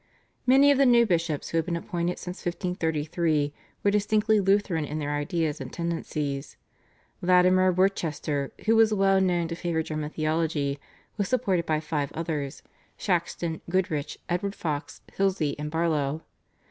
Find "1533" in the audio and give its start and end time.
2.39-3.53